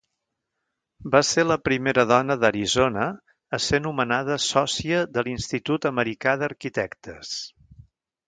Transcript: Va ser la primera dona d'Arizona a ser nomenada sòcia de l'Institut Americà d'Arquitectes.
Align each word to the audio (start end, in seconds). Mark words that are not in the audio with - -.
Va 1.15 1.19
ser 1.31 1.43
la 1.49 1.57
primera 1.67 2.05
dona 2.11 2.37
d'Arizona 2.43 3.03
a 3.57 3.61
ser 3.65 3.81
nomenada 3.87 4.39
sòcia 4.47 5.03
de 5.17 5.25
l'Institut 5.27 5.85
Americà 5.93 6.37
d'Arquitectes. 6.45 7.35